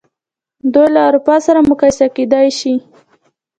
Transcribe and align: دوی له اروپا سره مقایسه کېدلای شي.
دوی 0.73 0.87
له 0.95 1.01
اروپا 1.07 1.35
سره 1.45 1.65
مقایسه 1.69 2.05
کېدلای 2.15 2.49
شي. 2.59 2.73